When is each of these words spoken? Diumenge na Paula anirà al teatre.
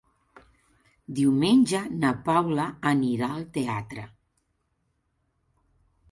Diumenge 1.17 1.81
na 2.05 2.13
Paula 2.29 2.65
anirà 2.91 3.29
al 3.33 3.45
teatre. 3.59 4.05